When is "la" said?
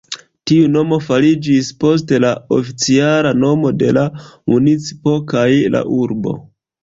2.23-2.31, 3.99-4.07, 5.77-5.83